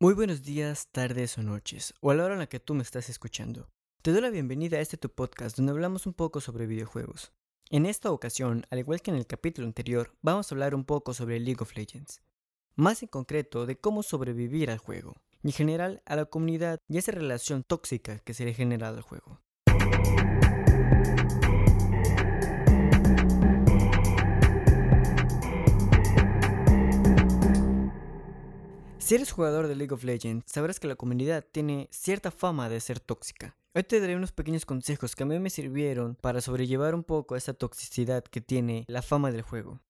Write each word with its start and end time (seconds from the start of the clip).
Muy 0.00 0.14
buenos 0.14 0.44
días, 0.44 0.86
tardes 0.92 1.38
o 1.38 1.42
noches, 1.42 1.92
o 2.00 2.12
a 2.12 2.14
la 2.14 2.24
hora 2.24 2.34
en 2.34 2.38
la 2.38 2.46
que 2.46 2.60
tú 2.60 2.72
me 2.72 2.84
estás 2.84 3.08
escuchando. 3.08 3.68
Te 4.00 4.12
doy 4.12 4.20
la 4.20 4.30
bienvenida 4.30 4.76
a 4.76 4.80
este 4.80 4.96
tu 4.96 5.08
podcast 5.08 5.56
donde 5.56 5.72
hablamos 5.72 6.06
un 6.06 6.14
poco 6.14 6.40
sobre 6.40 6.68
videojuegos. 6.68 7.32
En 7.68 7.84
esta 7.84 8.12
ocasión, 8.12 8.64
al 8.70 8.78
igual 8.78 9.02
que 9.02 9.10
en 9.10 9.16
el 9.16 9.26
capítulo 9.26 9.66
anterior, 9.66 10.14
vamos 10.22 10.52
a 10.52 10.54
hablar 10.54 10.76
un 10.76 10.84
poco 10.84 11.14
sobre 11.14 11.40
League 11.40 11.60
of 11.60 11.74
Legends. 11.76 12.22
Más 12.76 13.02
en 13.02 13.08
concreto 13.08 13.66
de 13.66 13.74
cómo 13.74 14.04
sobrevivir 14.04 14.70
al 14.70 14.78
juego, 14.78 15.16
y 15.42 15.48
en 15.48 15.52
general 15.52 16.02
a 16.06 16.14
la 16.14 16.26
comunidad 16.26 16.80
y 16.86 16.98
esa 16.98 17.10
relación 17.10 17.64
tóxica 17.64 18.20
que 18.20 18.34
se 18.34 18.44
le 18.44 18.54
genera 18.54 18.90
al 18.90 19.02
juego. 19.02 19.40
Si 29.08 29.14
eres 29.14 29.32
jugador 29.32 29.68
de 29.68 29.74
League 29.74 29.94
of 29.94 30.04
Legends, 30.04 30.44
sabrás 30.52 30.78
que 30.78 30.86
la 30.86 30.94
comunidad 30.94 31.42
tiene 31.50 31.88
cierta 31.90 32.30
fama 32.30 32.68
de 32.68 32.78
ser 32.78 33.00
tóxica. 33.00 33.56
Hoy 33.74 33.82
te 33.84 34.00
daré 34.00 34.14
unos 34.14 34.32
pequeños 34.32 34.66
consejos 34.66 35.16
que 35.16 35.22
a 35.22 35.26
mí 35.26 35.38
me 35.38 35.48
sirvieron 35.48 36.14
para 36.16 36.42
sobrellevar 36.42 36.94
un 36.94 37.04
poco 37.04 37.34
esa 37.34 37.54
toxicidad 37.54 38.22
que 38.22 38.42
tiene 38.42 38.84
la 38.86 39.00
fama 39.00 39.32
del 39.32 39.40
juego. 39.40 39.80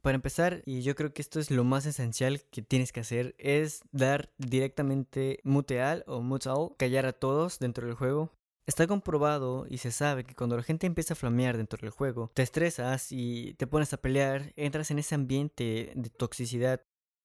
Para 0.00 0.14
empezar, 0.14 0.62
y 0.64 0.80
yo 0.80 0.94
creo 0.94 1.12
que 1.12 1.20
esto 1.20 1.38
es 1.38 1.50
lo 1.50 1.64
más 1.64 1.84
esencial 1.84 2.40
que 2.50 2.62
tienes 2.62 2.92
que 2.92 3.00
hacer, 3.00 3.34
es 3.36 3.82
dar 3.90 4.32
directamente 4.38 5.40
muteal 5.44 6.02
o 6.06 6.22
mutal, 6.22 6.70
callar 6.78 7.04
a 7.04 7.12
todos 7.12 7.58
dentro 7.58 7.86
del 7.86 7.94
juego. 7.94 8.32
Está 8.64 8.86
comprobado 8.86 9.66
y 9.68 9.78
se 9.78 9.92
sabe 9.92 10.24
que 10.24 10.34
cuando 10.34 10.56
la 10.56 10.62
gente 10.62 10.86
empieza 10.86 11.12
a 11.12 11.16
flamear 11.16 11.58
dentro 11.58 11.78
del 11.78 11.90
juego, 11.90 12.30
te 12.32 12.42
estresas 12.42 13.08
y 13.10 13.52
te 13.58 13.66
pones 13.66 13.92
a 13.92 13.98
pelear, 13.98 14.54
entras 14.56 14.90
en 14.90 14.98
ese 14.98 15.14
ambiente 15.14 15.92
de 15.94 16.08
toxicidad 16.08 16.80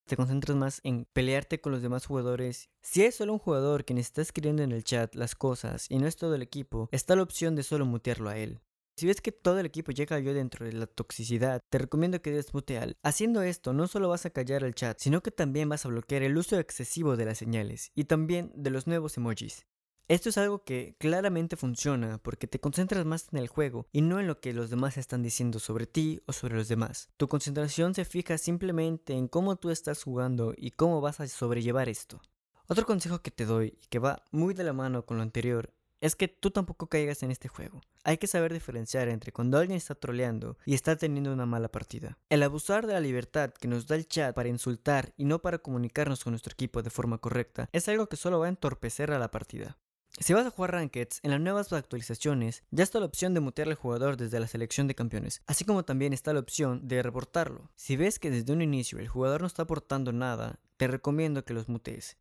te 0.07 0.17
concentras 0.17 0.57
más 0.57 0.81
en 0.84 1.05
pelearte 1.13 1.61
con 1.61 1.71
los 1.71 1.81
demás 1.81 2.05
jugadores. 2.05 2.70
Si 2.81 3.03
es 3.03 3.15
solo 3.15 3.34
un 3.34 3.39
jugador 3.39 3.85
quien 3.85 3.99
está 3.99 4.21
escribiendo 4.21 4.63
en 4.63 4.71
el 4.71 4.84
chat 4.84 5.13
las 5.13 5.35
cosas 5.35 5.85
y 5.89 5.99
no 5.99 6.07
es 6.07 6.15
todo 6.15 6.34
el 6.34 6.41
equipo, 6.41 6.90
está 6.91 7.15
la 7.15 7.21
opción 7.21 7.55
de 7.55 7.63
solo 7.63 7.85
mutearlo 7.85 8.29
a 8.29 8.37
él. 8.37 8.62
Si 8.95 9.05
ves 9.05 9.21
que 9.21 9.32
todo 9.32 9.59
el 9.59 9.67
equipo 9.67 9.91
llega 9.91 10.17
yo 10.17 10.34
dentro 10.34 10.65
de 10.65 10.73
la 10.73 10.87
toxicidad, 10.87 11.62
te 11.70 11.77
recomiendo 11.77 12.20
que 12.20 12.32
des 12.32 12.51
muteal. 12.55 12.98
Haciendo 13.04 13.43
esto, 13.43 13.71
no 13.71 13.85
solo 13.85 14.09
vas 14.09 14.26
a 14.26 14.32
callar 14.32 14.63
el 14.63 14.73
chat, 14.73 14.98
sino 14.99 15.21
que 15.21 15.29
también 15.29 15.70
vas 15.70 15.85
a 15.85 15.90
bloquear 15.90 16.23
el 16.23 16.35
uso 16.35 16.57
excesivo 16.57 17.15
de 17.15 17.26
las 17.26 17.37
señales 17.37 17.91
y 17.93 18.05
también 18.05 18.51
de 18.55 18.71
los 18.71 18.87
nuevos 18.87 19.15
emojis. 19.17 19.67
Esto 20.10 20.30
es 20.30 20.38
algo 20.38 20.63
que 20.63 20.96
claramente 21.00 21.58
funciona 21.58 22.18
porque 22.20 22.48
te 22.48 22.62
concentras 22.62 23.05
más 23.05 23.27
en 23.34 23.40
el 23.40 23.50
juego 23.50 23.88
y 23.91 24.00
no 24.00 24.22
en 24.22 24.27
lo 24.27 24.40
que 24.40 24.54
los 24.54 24.70
demás 24.70 24.96
están 24.96 25.22
diciendo 25.22 25.60
sobre 25.60 25.86
ti 25.86 26.22
o 26.27 26.32
sobre 26.32 26.55
los 26.55 26.70
demás. 26.70 27.10
Tu 27.18 27.27
concentración 27.27 27.94
se 27.94 28.05
fija 28.05 28.38
simplemente 28.38 29.12
en 29.12 29.28
cómo 29.28 29.58
tú 29.58 29.70
estás 29.70 30.02
jugando 30.04 30.54
y 30.55 30.72
cómo 30.72 31.02
vas 31.02 31.20
a 31.20 31.28
sobrellevar 31.28 31.90
esto. 31.90 32.22
Otro 32.70 32.85
consejo 32.85 33.20
que 33.22 33.32
te 33.32 33.46
doy 33.46 33.78
y 33.82 33.88
que 33.88 34.00
va 34.00 34.24
muy 34.32 34.54
de 34.54 34.63
la 34.63 34.72
mano 34.72 35.05
con 35.05 35.18
lo 35.18 35.24
anterior 35.24 35.74
es 36.00 36.16
que 36.16 36.30
tú 36.30 36.52
tampoco 36.52 36.88
caigas 36.88 37.22
en 37.24 37.32
este 37.32 37.50
juego. 37.50 37.82
Hay 38.05 38.18
que 38.18 38.28
saber 38.28 38.54
diferenciar 38.54 39.10
entre 39.10 39.34
cuando 39.34 39.58
alguien 39.58 39.76
está 39.76 39.94
troleando 39.94 40.58
y 40.66 40.74
está 40.74 40.96
teniendo 40.96 41.34
una 41.34 41.46
mala 41.46 41.68
partida. 41.68 42.18
El 42.30 42.44
abusar 42.44 42.88
de 42.88 42.94
la 42.94 43.02
libertad 43.02 43.52
que 43.52 43.68
nos 43.68 43.88
da 43.88 43.98
el 43.98 44.08
chat 44.08 44.34
para 44.34 44.48
insultar 44.48 45.13
y 45.18 45.26
no 45.26 45.40
para 45.40 45.58
comunicarnos 45.58 46.24
con 46.24 46.32
nuestro 46.32 46.54
equipo 46.54 46.82
de 46.82 46.91
forma 46.91 47.18
correcta 47.18 47.68
es 47.74 47.90
algo 47.90 48.08
que 48.08 48.16
solo 48.16 48.40
va 48.40 48.46
a 48.46 48.50
entorpecer 48.50 49.12
a 49.12 49.20
la 49.20 49.32
partida. 49.32 49.78
Si 50.20 50.34
vas 50.34 50.48
a 50.48 50.49
jugar 50.49 50.71
Rankeds, 50.71 51.20
en 51.21 51.29
las 51.29 51.40
nuevas 51.40 51.71
actualizaciones 51.71 52.63
ya 52.71 52.84
está 52.84 52.99
la 52.99 53.05
opción 53.05 53.35
de 53.35 53.40
mutear 53.40 53.68
al 53.68 53.76
jugador 53.76 54.18
desde 54.18 54.40
la 54.40 54.48
selección 54.48 54.87
de 54.87 54.96
campeones, 54.96 55.43
así 55.46 55.63
como 55.63 55.85
también 55.85 56.12
está 56.12 56.34
la 56.34 56.40
opción 56.40 56.87
de 56.87 57.04
reportarlo. 57.04 57.70
Si 57.76 57.96
ves 57.98 58.18
que 58.18 58.32
desde 58.32 58.51
un 58.51 58.63
inicio 58.63 58.98
el 58.98 59.10
jugador 59.10 59.41
no 59.41 59.48
está 59.48 59.62
aportando 59.62 60.12
nada, 60.13 60.60
te 60.77 60.88
recomiendo 60.88 61.45
que 61.45 61.54
los 61.54 61.70
mutees. 61.70 62.18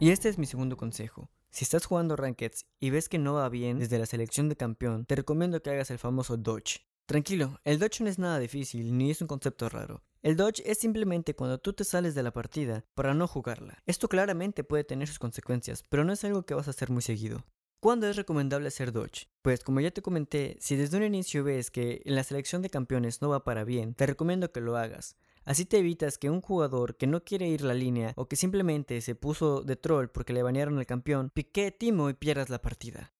Y 0.00 0.10
este 0.10 0.30
es 0.30 0.38
mi 0.38 0.46
segundo 0.46 0.78
consejo. 0.78 1.28
Si 1.50 1.64
estás 1.64 1.84
jugando 1.84 2.16
Rankeds 2.16 2.64
y 2.80 2.88
ves 2.88 3.10
que 3.10 3.18
no 3.18 3.34
va 3.34 3.50
bien 3.50 3.78
desde 3.78 3.98
la 3.98 4.06
selección 4.06 4.48
de 4.48 4.56
campeón, 4.56 5.04
te 5.04 5.14
recomiendo 5.14 5.60
que 5.60 5.70
hagas 5.70 5.90
el 5.90 5.98
famoso 5.98 6.38
dodge. 6.38 6.85
Tranquilo, 7.06 7.60
el 7.62 7.78
dodge 7.78 8.00
no 8.00 8.08
es 8.08 8.18
nada 8.18 8.40
difícil 8.40 8.98
ni 8.98 9.12
es 9.12 9.22
un 9.22 9.28
concepto 9.28 9.68
raro. 9.68 10.02
El 10.22 10.36
dodge 10.36 10.60
es 10.66 10.78
simplemente 10.78 11.36
cuando 11.36 11.58
tú 11.58 11.72
te 11.72 11.84
sales 11.84 12.16
de 12.16 12.24
la 12.24 12.32
partida 12.32 12.84
para 12.96 13.14
no 13.14 13.28
jugarla. 13.28 13.80
Esto 13.86 14.08
claramente 14.08 14.64
puede 14.64 14.82
tener 14.82 15.06
sus 15.06 15.20
consecuencias, 15.20 15.84
pero 15.88 16.02
no 16.02 16.12
es 16.12 16.24
algo 16.24 16.42
que 16.42 16.54
vas 16.54 16.66
a 16.66 16.70
hacer 16.70 16.90
muy 16.90 17.02
seguido. 17.02 17.44
¿Cuándo 17.78 18.08
es 18.08 18.16
recomendable 18.16 18.66
hacer 18.66 18.90
dodge? 18.90 19.28
Pues 19.42 19.62
como 19.62 19.80
ya 19.80 19.92
te 19.92 20.02
comenté, 20.02 20.56
si 20.58 20.74
desde 20.74 20.96
un 20.96 21.04
inicio 21.04 21.44
ves 21.44 21.70
que 21.70 22.02
en 22.04 22.16
la 22.16 22.24
selección 22.24 22.60
de 22.60 22.70
campeones 22.70 23.22
no 23.22 23.28
va 23.28 23.44
para 23.44 23.62
bien, 23.62 23.94
te 23.94 24.06
recomiendo 24.06 24.50
que 24.50 24.60
lo 24.60 24.76
hagas. 24.76 25.14
Así 25.44 25.64
te 25.64 25.78
evitas 25.78 26.18
que 26.18 26.28
un 26.28 26.40
jugador 26.40 26.96
que 26.96 27.06
no 27.06 27.22
quiere 27.22 27.46
ir 27.46 27.62
la 27.62 27.74
línea 27.74 28.14
o 28.16 28.26
que 28.26 28.34
simplemente 28.34 29.00
se 29.00 29.14
puso 29.14 29.62
de 29.62 29.76
troll 29.76 30.08
porque 30.08 30.32
le 30.32 30.42
banearon 30.42 30.78
al 30.78 30.86
campeón, 30.86 31.30
pique 31.30 31.70
timo 31.70 32.10
y 32.10 32.14
pierdas 32.14 32.50
la 32.50 32.60
partida. 32.60 33.12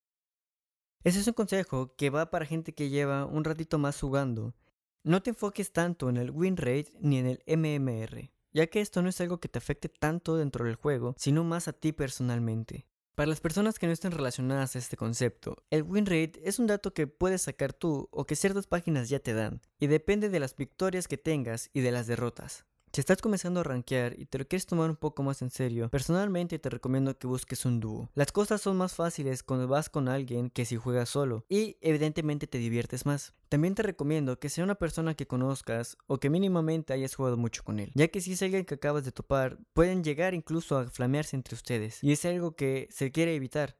Ese 1.07 1.21
es 1.21 1.29
un 1.29 1.35
consejo 1.35 1.95
que 1.95 2.11
va 2.11 2.31
para 2.31 2.47
gente 2.47 2.75
que 2.75 2.89
lleva 2.89 3.27
un 3.27 3.45
ratito 3.45 3.79
más 3.79 4.01
jugando. 4.01 4.57
No 5.05 5.23
te 5.23 5.31
enfoques 5.31 5.71
tanto 5.71 6.09
en 6.09 6.17
el 6.17 6.33
win 6.33 6.57
rate 6.57 6.93
ni 6.99 7.19
en 7.19 7.27
el 7.27 7.43
MMR, 7.47 8.29
ya 8.53 8.67
que 8.67 8.81
esto 8.81 9.03
no 9.03 9.11
es 9.11 9.21
algo 9.21 9.39
que 9.39 9.49
te 9.49 9.59
afecte 9.59 9.89
tanto 9.89 10.37
dentro 10.37 10.65
del 10.65 10.75
juego, 10.75 11.15
sino 11.17 11.45
más 11.45 11.69
a 11.69 11.73
ti 11.75 11.93
personalmente. 11.93 12.89
Para 13.15 13.29
las 13.29 13.39
personas 13.39 13.79
que 13.79 13.87
no 13.87 13.93
estén 13.93 14.11
relacionadas 14.11 14.75
a 14.75 14.81
este 14.81 14.97
concepto, 14.97 15.63
el 15.71 15.85
win 15.85 16.07
rate 16.07 16.41
es 16.43 16.59
un 16.59 16.67
dato 16.67 16.93
que 16.93 17.07
puedes 17.07 17.43
sacar 17.43 17.73
tú 17.73 18.09
o 18.11 18.27
que 18.27 18.35
ciertas 18.35 18.67
páginas 18.67 19.09
ya 19.09 19.21
te 19.21 19.33
dan, 19.33 19.61
y 19.79 19.87
depende 19.87 20.29
de 20.29 20.41
las 20.41 20.57
victorias 20.57 21.07
que 21.07 21.19
tengas 21.19 21.71
y 21.73 21.83
de 21.83 21.93
las 21.93 22.09
derrotas. 22.09 22.67
Si 22.97 23.01
estás 23.01 23.21
comenzando 23.21 23.61
a 23.61 23.63
rankear 23.63 24.19
y 24.19 24.25
te 24.25 24.39
lo 24.39 24.49
quieres 24.49 24.65
tomar 24.65 24.89
un 24.89 24.97
poco 24.97 25.23
más 25.23 25.43
en 25.43 25.51
serio, 25.51 25.91
personalmente 25.91 26.59
te 26.59 26.71
recomiendo 26.71 27.19
que 27.19 27.27
busques 27.27 27.67
un 27.67 27.79
dúo. 27.79 28.09
Las 28.15 28.33
cosas 28.33 28.63
son 28.63 28.79
más 28.79 28.95
fáciles 28.95 29.43
cuando 29.43 29.69
vas 29.69 29.91
con 29.91 30.09
alguien 30.09 30.49
que 30.49 30.65
si 30.65 30.79
juegas 30.79 31.11
solo 31.11 31.45
y 31.51 31.77
evidentemente 31.83 32.47
te 32.47 32.57
diviertes 32.57 33.05
más. 33.05 33.35
También 33.51 33.75
te 33.75 33.83
recomiendo 33.83 34.39
que 34.39 34.49
sea 34.49 34.65
una 34.65 34.77
persona 34.77 35.13
que 35.13 35.27
conozcas 35.27 35.99
o 36.07 36.17
que 36.17 36.31
mínimamente 36.31 36.95
hayas 36.95 37.15
jugado 37.15 37.37
mucho 37.37 37.65
con 37.65 37.81
él, 37.81 37.93
ya 37.95 38.09
que 38.09 38.23
si 38.23 38.33
es 38.33 38.41
alguien 38.41 38.65
que 38.65 38.77
acabas 38.77 39.05
de 39.05 39.13
topar, 39.13 39.59
pueden 39.75 40.03
llegar 40.03 40.33
incluso 40.33 40.79
a 40.79 40.89
flamearse 40.89 41.37
entre 41.37 41.55
ustedes 41.55 42.03
y 42.03 42.13
es 42.13 42.25
algo 42.25 42.57
que 42.57 42.89
se 42.91 43.13
quiere 43.13 43.35
evitar. 43.35 43.77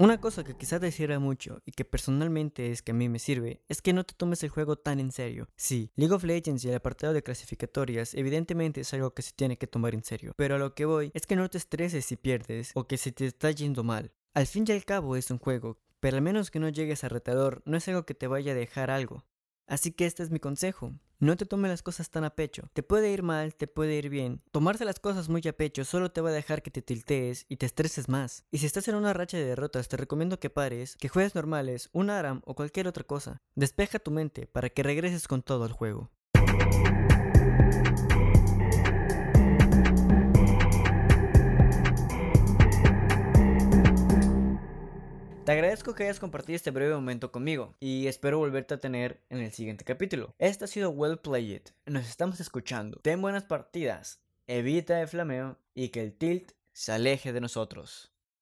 Una 0.00 0.18
cosa 0.18 0.44
que 0.44 0.54
quizás 0.54 0.80
te 0.80 1.18
mucho 1.18 1.60
y 1.66 1.72
que 1.72 1.84
personalmente 1.84 2.72
es 2.72 2.80
que 2.80 2.92
a 2.92 2.94
mí 2.94 3.10
me 3.10 3.18
sirve 3.18 3.60
es 3.68 3.82
que 3.82 3.92
no 3.92 4.02
te 4.02 4.14
tomes 4.14 4.42
el 4.42 4.48
juego 4.48 4.76
tan 4.76 4.98
en 4.98 5.12
serio. 5.12 5.50
Sí, 5.56 5.90
League 5.94 6.14
of 6.14 6.24
Legends 6.24 6.64
y 6.64 6.70
el 6.70 6.76
apartado 6.76 7.12
de 7.12 7.22
clasificatorias 7.22 8.14
evidentemente 8.14 8.80
es 8.80 8.94
algo 8.94 9.12
que 9.12 9.20
se 9.20 9.32
tiene 9.32 9.58
que 9.58 9.66
tomar 9.66 9.92
en 9.92 10.02
serio, 10.02 10.32
pero 10.38 10.54
a 10.54 10.58
lo 10.58 10.74
que 10.74 10.86
voy 10.86 11.10
es 11.12 11.26
que 11.26 11.36
no 11.36 11.50
te 11.50 11.58
estreses 11.58 12.06
si 12.06 12.16
pierdes 12.16 12.70
o 12.74 12.86
que 12.86 12.96
se 12.96 13.12
te 13.12 13.26
está 13.26 13.50
yendo 13.50 13.84
mal. 13.84 14.10
Al 14.32 14.46
fin 14.46 14.64
y 14.66 14.72
al 14.72 14.86
cabo 14.86 15.16
es 15.16 15.30
un 15.30 15.38
juego, 15.38 15.78
pero 16.00 16.16
al 16.16 16.22
menos 16.22 16.50
que 16.50 16.60
no 16.60 16.70
llegues 16.70 17.04
a 17.04 17.10
retador 17.10 17.60
no 17.66 17.76
es 17.76 17.86
algo 17.86 18.06
que 18.06 18.14
te 18.14 18.26
vaya 18.26 18.52
a 18.52 18.54
dejar 18.54 18.90
algo. 18.90 19.26
Así 19.66 19.92
que 19.92 20.06
este 20.06 20.22
es 20.22 20.30
mi 20.30 20.40
consejo. 20.40 20.94
No 21.22 21.36
te 21.36 21.44
tomes 21.44 21.70
las 21.70 21.82
cosas 21.82 22.08
tan 22.08 22.24
a 22.24 22.30
pecho. 22.30 22.70
Te 22.72 22.82
puede 22.82 23.12
ir 23.12 23.22
mal, 23.22 23.54
te 23.54 23.66
puede 23.66 23.94
ir 23.94 24.08
bien. 24.08 24.40
Tomarse 24.52 24.86
las 24.86 25.00
cosas 25.00 25.28
muy 25.28 25.42
a 25.46 25.52
pecho 25.52 25.84
solo 25.84 26.10
te 26.10 26.22
va 26.22 26.30
a 26.30 26.32
dejar 26.32 26.62
que 26.62 26.70
te 26.70 26.80
tiltees 26.80 27.44
y 27.46 27.58
te 27.58 27.66
estreses 27.66 28.08
más. 28.08 28.46
Y 28.50 28.56
si 28.56 28.64
estás 28.64 28.88
en 28.88 28.94
una 28.94 29.12
racha 29.12 29.36
de 29.36 29.44
derrotas, 29.44 29.88
te 29.88 29.98
recomiendo 29.98 30.40
que 30.40 30.48
pares, 30.48 30.96
que 30.96 31.10
juegues 31.10 31.34
normales, 31.34 31.90
un 31.92 32.08
ARAM 32.08 32.40
o 32.46 32.54
cualquier 32.54 32.88
otra 32.88 33.04
cosa. 33.04 33.42
Despeja 33.54 33.98
tu 33.98 34.10
mente 34.10 34.46
para 34.46 34.70
que 34.70 34.82
regreses 34.82 35.28
con 35.28 35.42
todo 35.42 35.64
al 35.64 35.72
juego. 35.72 36.10
Te 45.50 45.54
agradezco 45.54 45.96
que 45.96 46.04
hayas 46.04 46.20
compartido 46.20 46.54
este 46.54 46.70
breve 46.70 46.94
momento 46.94 47.32
conmigo 47.32 47.74
y 47.80 48.06
espero 48.06 48.38
volverte 48.38 48.74
a 48.74 48.78
tener 48.78 49.20
en 49.30 49.38
el 49.38 49.50
siguiente 49.50 49.84
capítulo. 49.84 50.32
Este 50.38 50.64
ha 50.64 50.68
sido 50.68 50.90
Well 50.90 51.18
Played. 51.18 51.62
Nos 51.86 52.08
estamos 52.08 52.38
escuchando. 52.38 53.00
Ten 53.02 53.20
buenas 53.20 53.42
partidas, 53.42 54.20
evita 54.46 55.00
el 55.00 55.08
flameo 55.08 55.58
y 55.74 55.88
que 55.88 56.04
el 56.04 56.12
tilt 56.12 56.52
se 56.72 56.92
aleje 56.92 57.32
de 57.32 57.40
nosotros. 57.40 58.12